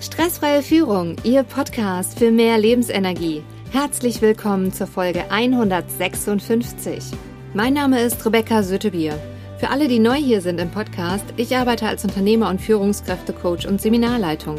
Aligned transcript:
Stressfreie 0.00 0.62
Führung, 0.62 1.16
Ihr 1.24 1.42
Podcast 1.42 2.18
für 2.18 2.30
mehr 2.30 2.56
Lebensenergie. 2.56 3.42
Herzlich 3.70 4.22
willkommen 4.22 4.72
zur 4.72 4.86
Folge 4.86 5.30
156. 5.30 7.04
Mein 7.52 7.74
Name 7.74 8.00
ist 8.00 8.24
Rebecca 8.24 8.62
Sötebier. 8.62 9.20
Für 9.58 9.68
alle, 9.68 9.88
die 9.88 9.98
neu 9.98 10.14
hier 10.14 10.40
sind 10.40 10.58
im 10.58 10.70
Podcast, 10.70 11.26
ich 11.36 11.54
arbeite 11.54 11.86
als 11.86 12.02
Unternehmer 12.02 12.48
und 12.48 12.62
Führungskräftecoach 12.62 13.68
und 13.68 13.82
Seminarleitung, 13.82 14.56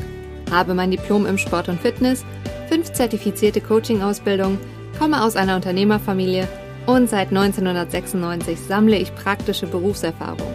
habe 0.51 0.75
mein 0.75 0.91
Diplom 0.91 1.25
im 1.25 1.39
Sport 1.39 1.69
und 1.69 1.81
Fitness, 1.81 2.23
fünf 2.69 2.93
zertifizierte 2.93 3.61
Coaching-Ausbildung, 3.61 4.59
komme 4.99 5.23
aus 5.23 5.35
einer 5.35 5.55
Unternehmerfamilie 5.55 6.47
und 6.85 7.09
seit 7.09 7.29
1996 7.29 8.59
sammle 8.59 8.99
ich 8.99 9.15
praktische 9.15 9.65
Berufserfahrung. 9.65 10.53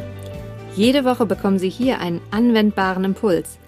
Jede 0.76 1.04
Woche 1.04 1.26
bekommen 1.26 1.58
Sie 1.58 1.70
hier 1.70 1.98
einen 1.98 2.20
anwendbaren 2.30 3.02
Impuls– 3.02 3.58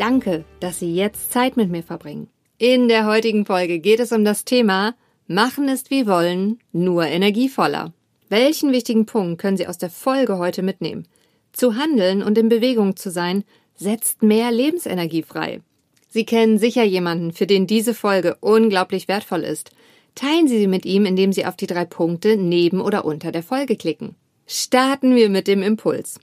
Danke, 0.00 0.46
dass 0.60 0.78
Sie 0.78 0.94
jetzt 0.94 1.30
Zeit 1.30 1.58
mit 1.58 1.70
mir 1.70 1.82
verbringen. 1.82 2.28
In 2.56 2.88
der 2.88 3.04
heutigen 3.04 3.44
Folge 3.44 3.80
geht 3.80 4.00
es 4.00 4.12
um 4.12 4.24
das 4.24 4.46
Thema 4.46 4.94
Machen 5.26 5.68
ist 5.68 5.90
wie 5.90 6.06
wollen, 6.06 6.58
nur 6.72 7.04
energievoller. 7.04 7.92
Welchen 8.30 8.72
wichtigen 8.72 9.04
Punkt 9.04 9.42
können 9.42 9.58
Sie 9.58 9.66
aus 9.66 9.76
der 9.76 9.90
Folge 9.90 10.38
heute 10.38 10.62
mitnehmen? 10.62 11.06
Zu 11.52 11.76
handeln 11.76 12.22
und 12.22 12.38
in 12.38 12.48
Bewegung 12.48 12.96
zu 12.96 13.10
sein, 13.10 13.44
setzt 13.74 14.22
mehr 14.22 14.50
Lebensenergie 14.50 15.22
frei. 15.22 15.60
Sie 16.08 16.24
kennen 16.24 16.56
sicher 16.56 16.82
jemanden, 16.82 17.34
für 17.34 17.46
den 17.46 17.66
diese 17.66 17.92
Folge 17.92 18.38
unglaublich 18.40 19.06
wertvoll 19.06 19.42
ist. 19.42 19.70
Teilen 20.14 20.48
Sie 20.48 20.56
sie 20.56 20.66
mit 20.66 20.86
ihm, 20.86 21.04
indem 21.04 21.34
Sie 21.34 21.44
auf 21.44 21.56
die 21.56 21.66
drei 21.66 21.84
Punkte 21.84 22.38
neben 22.38 22.80
oder 22.80 23.04
unter 23.04 23.32
der 23.32 23.42
Folge 23.42 23.76
klicken. 23.76 24.14
Starten 24.46 25.14
wir 25.14 25.28
mit 25.28 25.46
dem 25.46 25.62
Impuls. 25.62 26.18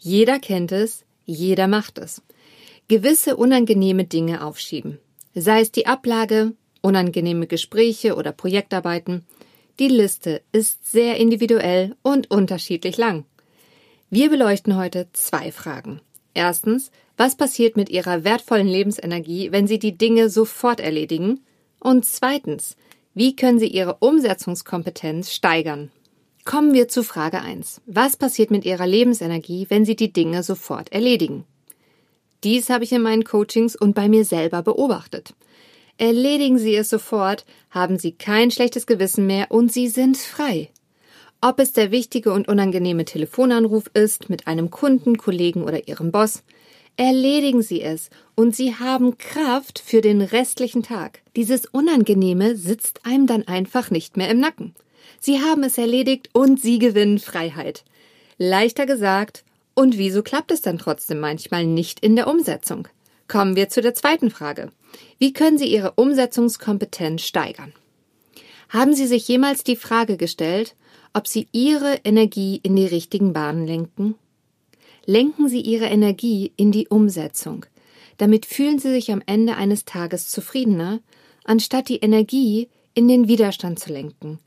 Jeder 0.00 0.40
kennt 0.40 0.72
es, 0.72 1.04
jeder 1.26 1.68
macht 1.68 1.98
es 1.98 2.20
gewisse 2.88 3.36
unangenehme 3.36 4.04
Dinge 4.04 4.44
aufschieben. 4.44 4.98
Sei 5.34 5.60
es 5.60 5.72
die 5.72 5.86
Ablage, 5.86 6.52
unangenehme 6.82 7.46
Gespräche 7.46 8.14
oder 8.14 8.32
Projektarbeiten. 8.32 9.24
Die 9.78 9.88
Liste 9.88 10.42
ist 10.52 10.90
sehr 10.90 11.16
individuell 11.16 11.96
und 12.02 12.30
unterschiedlich 12.30 12.96
lang. 12.96 13.24
Wir 14.10 14.30
beleuchten 14.30 14.76
heute 14.76 15.08
zwei 15.12 15.50
Fragen. 15.50 16.00
Erstens, 16.34 16.90
was 17.16 17.36
passiert 17.36 17.76
mit 17.76 17.88
Ihrer 17.88 18.22
wertvollen 18.22 18.68
Lebensenergie, 18.68 19.50
wenn 19.50 19.66
Sie 19.66 19.78
die 19.78 19.96
Dinge 19.96 20.28
sofort 20.28 20.80
erledigen? 20.80 21.40
Und 21.80 22.04
zweitens, 22.04 22.76
wie 23.14 23.34
können 23.34 23.58
Sie 23.58 23.68
Ihre 23.68 23.94
Umsetzungskompetenz 24.00 25.32
steigern? 25.32 25.90
Kommen 26.44 26.74
wir 26.74 26.88
zu 26.88 27.02
Frage 27.02 27.40
1. 27.40 27.80
Was 27.86 28.16
passiert 28.16 28.50
mit 28.50 28.64
Ihrer 28.64 28.86
Lebensenergie, 28.86 29.66
wenn 29.70 29.84
Sie 29.84 29.96
die 29.96 30.12
Dinge 30.12 30.42
sofort 30.42 30.92
erledigen? 30.92 31.44
Dies 32.44 32.68
habe 32.68 32.84
ich 32.84 32.92
in 32.92 33.00
meinen 33.00 33.24
Coachings 33.24 33.74
und 33.74 33.94
bei 33.94 34.08
mir 34.08 34.26
selber 34.26 34.62
beobachtet. 34.62 35.34
Erledigen 35.96 36.58
Sie 36.58 36.76
es 36.76 36.90
sofort, 36.90 37.46
haben 37.70 37.98
Sie 37.98 38.12
kein 38.12 38.50
schlechtes 38.50 38.86
Gewissen 38.86 39.26
mehr 39.26 39.50
und 39.50 39.72
Sie 39.72 39.88
sind 39.88 40.18
frei. 40.18 40.68
Ob 41.40 41.58
es 41.58 41.72
der 41.72 41.90
wichtige 41.90 42.32
und 42.32 42.46
unangenehme 42.46 43.04
Telefonanruf 43.06 43.84
ist 43.94 44.28
mit 44.28 44.46
einem 44.46 44.70
Kunden, 44.70 45.16
Kollegen 45.16 45.62
oder 45.62 45.88
Ihrem 45.88 46.12
Boss, 46.12 46.42
erledigen 46.96 47.62
Sie 47.62 47.80
es 47.80 48.10
und 48.34 48.54
Sie 48.54 48.74
haben 48.74 49.16
Kraft 49.16 49.78
für 49.78 50.02
den 50.02 50.20
restlichen 50.20 50.82
Tag. 50.82 51.22
Dieses 51.36 51.64
Unangenehme 51.64 52.56
sitzt 52.56 53.06
einem 53.06 53.26
dann 53.26 53.48
einfach 53.48 53.90
nicht 53.90 54.16
mehr 54.16 54.28
im 54.28 54.40
Nacken. 54.40 54.74
Sie 55.18 55.40
haben 55.40 55.62
es 55.62 55.78
erledigt 55.78 56.28
und 56.32 56.60
Sie 56.60 56.78
gewinnen 56.78 57.18
Freiheit. 57.18 57.84
Leichter 58.36 58.84
gesagt 58.84 59.44
und 59.74 59.98
wieso 59.98 60.22
klappt 60.22 60.50
es 60.52 60.62
dann 60.62 60.78
trotzdem 60.78 61.20
manchmal 61.20 61.66
nicht 61.66 62.00
in 62.00 62.16
der 62.16 62.28
Umsetzung? 62.28 62.88
Kommen 63.28 63.56
wir 63.56 63.68
zu 63.68 63.80
der 63.80 63.94
zweiten 63.94 64.30
Frage. 64.30 64.70
Wie 65.18 65.32
können 65.32 65.58
Sie 65.58 65.66
Ihre 65.66 65.92
Umsetzungskompetenz 65.92 67.22
steigern? 67.22 67.72
Haben 68.68 68.94
Sie 68.94 69.06
sich 69.06 69.26
jemals 69.28 69.64
die 69.64 69.76
Frage 69.76 70.16
gestellt, 70.16 70.76
ob 71.12 71.26
Sie 71.26 71.48
Ihre 71.52 72.00
Energie 72.04 72.60
in 72.62 72.76
die 72.76 72.86
richtigen 72.86 73.32
Bahnen 73.32 73.66
lenken? 73.66 74.14
Lenken 75.06 75.48
Sie 75.48 75.60
Ihre 75.60 75.86
Energie 75.86 76.52
in 76.56 76.72
die 76.72 76.88
Umsetzung. 76.88 77.66
Damit 78.16 78.46
fühlen 78.46 78.78
Sie 78.78 78.90
sich 78.90 79.10
am 79.10 79.22
Ende 79.26 79.56
eines 79.56 79.84
Tages 79.84 80.28
zufriedener, 80.28 81.00
anstatt 81.44 81.88
die 81.88 81.98
Energie 81.98 82.68
in 82.94 83.08
den 83.08 83.28
Widerstand 83.28 83.78
zu 83.78 83.92
lenken, 83.92 84.38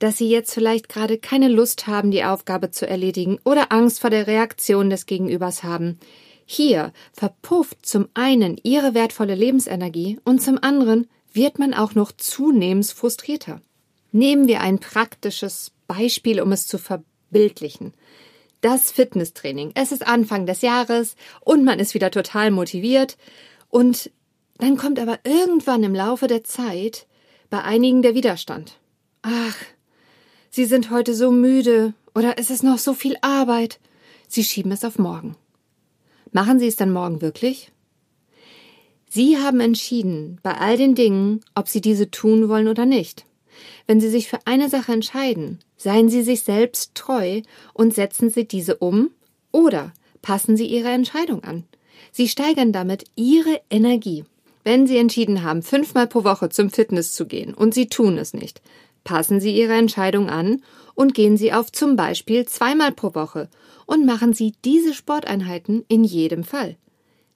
dass 0.00 0.18
sie 0.18 0.28
jetzt 0.28 0.52
vielleicht 0.52 0.88
gerade 0.88 1.18
keine 1.18 1.48
Lust 1.48 1.86
haben, 1.86 2.10
die 2.10 2.24
Aufgabe 2.24 2.72
zu 2.72 2.88
erledigen 2.88 3.38
oder 3.44 3.70
Angst 3.70 4.00
vor 4.00 4.10
der 4.10 4.26
Reaktion 4.26 4.90
des 4.90 5.06
Gegenübers 5.06 5.62
haben. 5.62 6.00
Hier 6.44 6.92
verpufft 7.12 7.86
zum 7.86 8.08
einen 8.14 8.58
ihre 8.64 8.94
wertvolle 8.94 9.36
Lebensenergie 9.36 10.18
und 10.24 10.42
zum 10.42 10.58
anderen 10.60 11.06
wird 11.32 11.60
man 11.60 11.74
auch 11.74 11.94
noch 11.94 12.10
zunehmend 12.12 12.86
frustrierter. 12.86 13.60
Nehmen 14.10 14.48
wir 14.48 14.60
ein 14.60 14.80
praktisches 14.80 15.70
Beispiel, 15.86 16.40
um 16.40 16.50
es 16.50 16.66
zu 16.66 16.78
verbildlichen. 16.78 17.94
Das 18.62 18.90
Fitnesstraining. 18.90 19.70
Es 19.74 19.92
ist 19.92 20.06
Anfang 20.06 20.46
des 20.46 20.62
Jahres 20.62 21.14
und 21.40 21.64
man 21.64 21.78
ist 21.78 21.94
wieder 21.94 22.10
total 22.10 22.50
motiviert 22.50 23.16
und 23.68 24.10
dann 24.58 24.76
kommt 24.76 24.98
aber 24.98 25.18
irgendwann 25.24 25.84
im 25.84 25.94
Laufe 25.94 26.26
der 26.26 26.44
Zeit 26.44 27.06
bei 27.48 27.62
einigen 27.62 28.02
der 28.02 28.14
Widerstand. 28.14 28.78
Ach, 29.22 29.56
Sie 30.50 30.64
sind 30.64 30.90
heute 30.90 31.14
so 31.14 31.30
müde 31.30 31.94
oder 32.12 32.36
es 32.38 32.50
ist 32.50 32.64
noch 32.64 32.78
so 32.78 32.92
viel 32.92 33.16
Arbeit. 33.20 33.78
Sie 34.26 34.42
schieben 34.42 34.72
es 34.72 34.84
auf 34.84 34.98
morgen. 34.98 35.36
Machen 36.32 36.58
Sie 36.58 36.66
es 36.66 36.74
dann 36.76 36.92
morgen 36.92 37.22
wirklich? 37.22 37.70
Sie 39.08 39.38
haben 39.38 39.60
entschieden, 39.60 40.38
bei 40.42 40.54
all 40.54 40.76
den 40.76 40.96
Dingen, 40.96 41.40
ob 41.54 41.68
Sie 41.68 41.80
diese 41.80 42.10
tun 42.10 42.48
wollen 42.48 42.68
oder 42.68 42.84
nicht. 42.84 43.26
Wenn 43.86 44.00
Sie 44.00 44.08
sich 44.08 44.28
für 44.28 44.38
eine 44.44 44.68
Sache 44.68 44.92
entscheiden, 44.92 45.60
seien 45.76 46.08
Sie 46.08 46.22
sich 46.22 46.42
selbst 46.42 46.94
treu 46.94 47.42
und 47.72 47.94
setzen 47.94 48.30
Sie 48.30 48.46
diese 48.46 48.76
um 48.76 49.10
oder 49.52 49.92
passen 50.22 50.56
Sie 50.56 50.66
Ihre 50.66 50.90
Entscheidung 50.90 51.44
an. 51.44 51.64
Sie 52.10 52.28
steigern 52.28 52.72
damit 52.72 53.04
Ihre 53.14 53.60
Energie. 53.70 54.24
Wenn 54.64 54.86
Sie 54.86 54.96
entschieden 54.96 55.42
haben, 55.42 55.62
fünfmal 55.62 56.06
pro 56.06 56.24
Woche 56.24 56.48
zum 56.48 56.70
Fitness 56.70 57.12
zu 57.12 57.26
gehen 57.26 57.54
und 57.54 57.72
Sie 57.72 57.88
tun 57.88 58.18
es 58.18 58.34
nicht, 58.34 58.60
Passen 59.04 59.40
Sie 59.40 59.54
Ihre 59.54 59.74
Entscheidung 59.74 60.28
an 60.28 60.62
und 60.94 61.14
gehen 61.14 61.36
Sie 61.36 61.52
auf 61.52 61.72
zum 61.72 61.96
Beispiel 61.96 62.46
zweimal 62.46 62.92
pro 62.92 63.14
Woche 63.14 63.48
und 63.86 64.06
machen 64.06 64.32
Sie 64.32 64.52
diese 64.64 64.94
Sporteinheiten 64.94 65.84
in 65.88 66.04
jedem 66.04 66.44
Fall. 66.44 66.76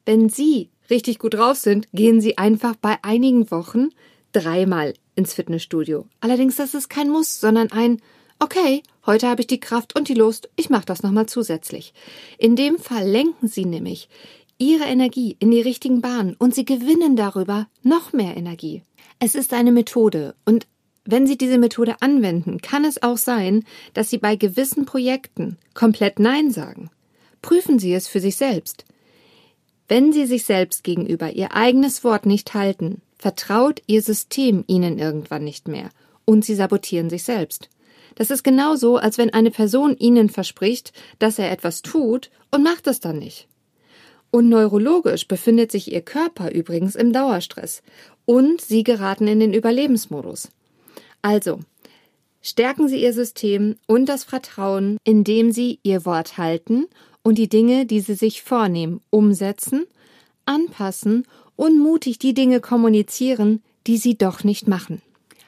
Wenn 0.05 0.29
Sie 0.29 0.71
richtig 0.91 1.19
gut 1.19 1.35
drauf 1.35 1.57
sind, 1.57 1.89
gehen 1.93 2.21
Sie 2.21 2.39
einfach 2.39 2.77
bei 2.77 2.99
einigen 3.03 3.51
Wochen 3.51 3.89
dreimal 4.33 4.95
ins 5.15 5.35
Fitnessstudio. 5.35 6.07
Allerdings 6.21 6.57
das 6.57 6.75
ist 6.75 6.89
kein 6.89 7.09
Muss, 7.09 7.41
sondern 7.41 7.73
ein 7.73 8.01
Okay, 8.41 8.83
heute 9.07 9.29
habe 9.29 9.41
ich 9.41 9.47
die 9.47 9.61
Kraft 9.61 9.97
und 9.97 10.09
die 10.09 10.15
Lust, 10.15 10.51
ich 10.57 10.69
mache 10.69 10.85
das 10.85 11.03
nochmal 11.03 11.27
zusätzlich. 11.27 11.95
In 12.37 12.57
dem 12.57 12.79
Fall 12.79 13.09
lenken 13.09 13.49
Sie 13.49 13.65
nämlich 13.65 14.09
Ihre 14.59 14.85
Energie 14.85 15.37
in 15.39 15.51
die 15.51 15.61
richtigen 15.61 16.01
Bahnen 16.01 16.35
und 16.39 16.55
Sie 16.55 16.65
gewinnen 16.65 17.17
darüber 17.17 17.69
noch 17.83 18.13
mehr 18.13 18.37
Energie. 18.37 18.83
Es 19.19 19.35
ist 19.35 19.55
eine 19.55 19.73
Methode 19.73 20.35
und 20.45 20.67
wenn 21.05 21.27
Sie 21.27 21.37
diese 21.37 21.59
Methode 21.59 21.97
anwenden, 22.01 22.61
kann 22.61 22.85
es 22.85 23.03
auch 23.03 23.19
sein, 23.19 23.65
dass 23.93 24.11
Sie 24.11 24.19
bei 24.19 24.37
gewissen 24.37 24.87
Projekten 24.87 25.59
komplett 25.75 26.19
Nein 26.19 26.51
sagen. 26.51 26.91
Prüfen 27.43 27.79
Sie 27.79 27.93
es 27.93 28.09
für 28.09 28.21
sich 28.21 28.37
selbst. 28.37 28.85
Wenn 29.87 30.13
Sie 30.13 30.25
sich 30.25 30.45
selbst 30.45 30.83
gegenüber 30.83 31.33
Ihr 31.33 31.55
eigenes 31.55 32.05
Wort 32.05 32.25
nicht 32.25 32.55
halten, 32.55 33.03
vertraut 33.19 33.83
Ihr 33.87 34.01
System 34.01 34.65
Ihnen 34.67 34.99
irgendwann 34.99 35.45
nicht 35.45 35.69
mehr 35.69 35.91
und 36.25 36.45
Sie 36.45 36.55
sabotieren 36.55 37.11
sich 37.11 37.25
selbst. 37.25 37.69
Das 38.15 38.31
ist 38.31 38.45
genauso, 38.45 38.97
als 38.97 39.19
wenn 39.19 39.35
eine 39.35 39.51
Person 39.51 39.97
Ihnen 39.99 40.31
verspricht, 40.31 40.93
dass 41.19 41.39
er 41.39 41.51
etwas 41.51 41.83
tut 41.83 42.31
und 42.51 42.63
macht 42.63 42.87
es 42.87 43.01
dann 43.01 43.19
nicht. 43.19 43.49
Und 44.31 44.49
neurologisch 44.49 45.29
befindet 45.29 45.71
sich 45.71 45.93
Ihr 45.93 46.01
Körper 46.01 46.51
übrigens 46.51 46.97
im 46.97 47.13
Dauerstress 47.13 47.83
und 48.25 48.61
Sie 48.61 48.85
geraten 48.85 49.27
in 49.27 49.41
den 49.41 49.53
Überlebensmodus. 49.53 50.49
Also, 51.25 51.61
stärken 52.43 52.87
Sie 52.87 53.03
Ihr 53.03 53.15
System 53.15 53.77
und 53.87 54.11
das 54.11 54.25
Vertrauen, 54.25 54.99
indem 55.05 55.53
Sie 55.53 55.79
Ihr 55.83 56.05
Wort 56.05 56.37
halten 56.37 56.85
und 57.23 57.39
die 57.39 57.49
Dinge, 57.49 57.87
die 57.87 58.01
Sie 58.01 58.13
sich 58.13 58.43
vornehmen, 58.43 59.01
umsetzen, 59.09 59.87
anpassen 60.45 61.27
und 61.57 61.79
mutig 61.79 62.19
die 62.19 62.35
Dinge 62.35 62.61
kommunizieren, 62.61 63.63
die 63.87 63.97
Sie 63.97 64.19
doch 64.19 64.45
nicht 64.45 64.69
machen. 64.69 65.01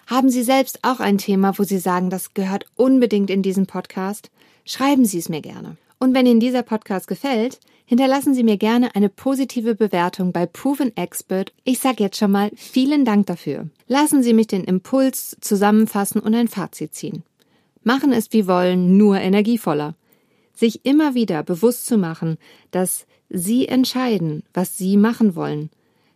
Haben 0.06 0.30
Sie 0.30 0.44
selbst 0.44 0.78
auch 0.80 1.00
ein 1.00 1.18
Thema, 1.18 1.58
wo 1.58 1.64
Sie 1.64 1.78
sagen, 1.78 2.08
das 2.08 2.32
gehört 2.32 2.64
unbedingt 2.76 3.28
in 3.28 3.42
diesen 3.42 3.66
Podcast? 3.66 4.30
Schreiben 4.64 5.04
Sie 5.04 5.18
es 5.18 5.28
mir 5.28 5.42
gerne. 5.42 5.76
Und 5.98 6.14
wenn 6.14 6.26
Ihnen 6.26 6.40
dieser 6.40 6.62
Podcast 6.62 7.08
gefällt, 7.08 7.58
hinterlassen 7.86 8.34
Sie 8.34 8.42
mir 8.42 8.58
gerne 8.58 8.94
eine 8.94 9.08
positive 9.08 9.74
Bewertung 9.74 10.32
bei 10.32 10.44
Proven 10.44 10.94
Expert. 10.96 11.52
Ich 11.64 11.78
sage 11.78 12.02
jetzt 12.04 12.18
schon 12.18 12.32
mal 12.32 12.50
vielen 12.54 13.04
Dank 13.04 13.26
dafür. 13.26 13.68
Lassen 13.86 14.22
Sie 14.22 14.34
mich 14.34 14.46
den 14.46 14.64
Impuls 14.64 15.36
zusammenfassen 15.40 16.20
und 16.20 16.34
ein 16.34 16.48
Fazit 16.48 16.94
ziehen. 16.94 17.22
Machen 17.82 18.12
es 18.12 18.32
wie 18.32 18.46
wollen, 18.46 18.96
nur 18.96 19.18
energievoller. 19.18 19.94
Sich 20.52 20.84
immer 20.84 21.14
wieder 21.14 21.42
bewusst 21.42 21.86
zu 21.86 21.96
machen, 21.96 22.36
dass 22.72 23.06
Sie 23.28 23.68
entscheiden, 23.68 24.42
was 24.52 24.76
Sie 24.76 24.96
machen 24.96 25.34
wollen. 25.34 25.70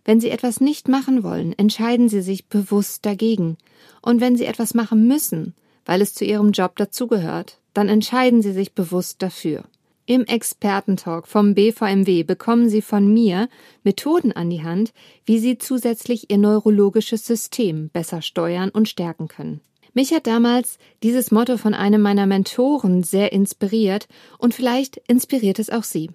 Wenn 0.05 0.21
Sie 0.21 0.31
etwas 0.31 0.61
nicht 0.61 0.89
machen 0.89 1.23
wollen, 1.23 1.57
entscheiden 1.59 2.09
Sie 2.09 2.23
sich 2.23 2.47
bewusst 2.47 3.07
dagegen. 3.07 3.57
Und 4.03 4.21
wenn 4.21 4.37
Sie 4.37 4.45
etwas 4.45 4.75
machen 4.75 5.07
müssen, 5.07 5.55
weil 5.85 6.03
es 6.03 6.15
zu 6.15 6.25
Ihrem 6.25 6.53
Job 6.53 6.77
dazugehört, 6.77 7.59
dann 7.75 7.89
entscheiden 7.89 8.43
Sie 8.43 8.53
sich 8.53 8.73
bewusst 8.75 9.23
dafür. 9.23 9.65
Im 10.11 10.25
Expertentalk 10.25 11.29
vom 11.29 11.55
BVMW 11.55 12.25
bekommen 12.25 12.69
Sie 12.69 12.83
von 12.83 13.15
mir 13.15 13.49
Methoden 13.85 14.33
an 14.33 14.51
die 14.51 14.65
Hand, 14.65 14.93
wie 15.25 15.39
Sie 15.39 15.57
zusätzlich 15.57 16.33
Ihr 16.33 16.39
neurologisches 16.39 17.25
System 17.25 17.91
besser 17.91 18.21
steuern 18.21 18.71
und 18.71 18.89
stärken 18.89 19.29
können. 19.29 19.61
Mich 19.95 20.13
hat 20.13 20.27
damals 20.27 20.79
dieses 21.05 21.31
Motto 21.31 21.59
von 21.59 21.75
einem 21.75 22.03
meiner 22.03 22.27
Mentoren 22.27 23.05
sehr 23.05 23.33
inspiriert 23.33 24.09
und 24.37 24.53
vielleicht 24.53 24.97
inspiriert 25.07 25.61
es 25.61 25.71
auch 25.71 25.85
Sie. 25.85 26.11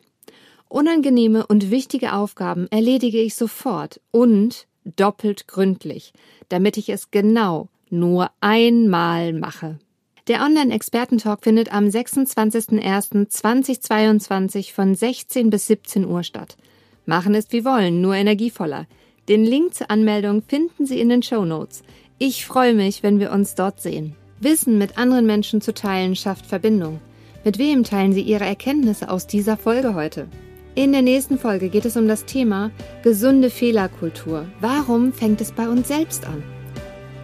Unangenehme 0.68 1.48
und 1.48 1.72
wichtige 1.72 2.12
Aufgaben 2.12 2.68
erledige 2.72 3.22
ich 3.22 3.36
sofort 3.36 4.02
und 4.12 4.68
doppelt 4.98 5.48
gründlich, 5.48 6.12
damit 6.50 6.76
ich 6.76 6.90
es 6.90 7.12
genau 7.12 7.70
nur 7.90 8.30
einmal 8.42 9.32
mache. 9.32 9.80
Der 10.28 10.42
Online-Experten-Talk 10.42 11.44
findet 11.44 11.72
am 11.72 11.86
26.01.2022 11.86 14.74
von 14.74 14.96
16 14.96 15.52
bis 15.52 15.68
17 15.68 16.04
Uhr 16.04 16.24
statt. 16.24 16.58
Machen 17.06 17.36
ist 17.36 17.54
wie 17.54 17.64
wollen, 17.64 18.02
nur 18.02 18.16
energievoller. 18.16 18.88
Den 19.30 19.46
Link 19.46 19.76
zur 19.76 19.92
Anmeldung 19.92 20.42
finden 20.42 20.88
Sie 20.88 21.00
in 21.00 21.10
den 21.10 21.22
Show 21.22 21.46
Notes. 21.46 21.84
Ich 22.18 22.48
freue 22.48 22.74
mich, 22.74 23.04
wenn 23.04 23.20
wir 23.20 23.32
uns 23.32 23.54
dort 23.54 23.80
sehen. 23.80 24.16
Wissen 24.40 24.80
mit 24.80 24.98
anderen 24.98 25.28
Menschen 25.28 25.62
zu 25.62 25.76
teilen 25.76 26.16
schafft 26.16 26.48
Verbindung. 26.48 27.00
Mit 27.44 27.60
wem 27.60 27.84
teilen 27.84 28.14
Sie 28.14 28.22
Ihre 28.22 28.46
Erkenntnisse 28.46 29.12
aus 29.12 29.28
dieser 29.28 29.58
Folge 29.58 29.94
heute? 29.94 30.28
In 30.74 30.92
der 30.92 31.04
nächsten 31.04 31.38
Folge 31.38 31.70
geht 31.70 31.86
es 31.86 31.98
um 31.98 32.08
das 32.08 32.26
Thema 32.26 32.72
gesunde 33.04 33.52
Fehlerkultur. 33.52 34.48
Warum 34.60 35.14
fängt 35.14 35.40
es 35.40 35.52
bei 35.52 35.70
uns 35.70 35.88
selbst 35.88 36.26
an? 36.26 36.42